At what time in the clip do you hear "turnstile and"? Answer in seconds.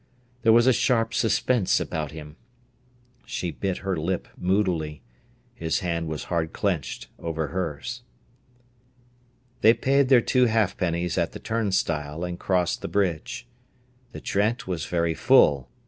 11.39-12.39